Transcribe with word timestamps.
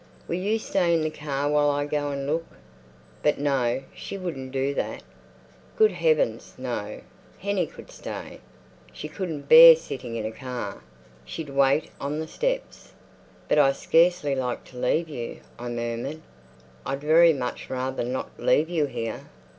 "Will 0.27 0.33
you 0.37 0.57
stay 0.57 0.95
in 0.95 1.03
the 1.03 1.11
car 1.11 1.47
while 1.47 1.69
I 1.69 1.85
go 1.85 2.09
and 2.09 2.25
look?" 2.25 2.47
But 3.21 3.37
no—she 3.37 4.17
wouldn't 4.17 4.51
do 4.51 4.73
that. 4.73 5.03
Good 5.77 5.91
heavens, 5.91 6.55
no! 6.57 7.01
Hennie 7.37 7.67
could 7.67 7.91
stay. 7.91 8.39
She 8.91 9.07
couldn't 9.07 9.43
bear 9.47 9.75
sitting 9.75 10.15
in 10.15 10.25
a 10.25 10.31
car. 10.31 10.81
She'd 11.23 11.49
wait 11.51 11.91
on 12.01 12.17
the 12.19 12.27
steps. 12.27 12.93
"But 13.47 13.59
I 13.59 13.73
scarcely 13.73 14.33
like 14.33 14.63
to 14.63 14.79
leave 14.79 15.07
you," 15.07 15.41
I 15.59 15.69
murmured. 15.69 16.21
"I'd 16.83 17.01
very 17.01 17.31
much 17.31 17.69
rather 17.69 18.03
not 18.03 18.31
leave 18.39 18.69
you 18.69 18.87
here." 18.87 19.25